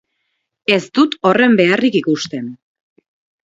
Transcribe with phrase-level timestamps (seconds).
[0.75, 2.51] Ez dut horren beharrik ikusten.